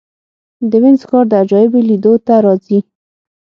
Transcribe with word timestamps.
د 0.69 0.71
وینز 0.83 1.01
ښار 1.09 1.25
د 1.29 1.33
عجایبو 1.41 1.79
لیدو 1.89 2.13
ته 2.25 2.33
راځي. 2.45 2.79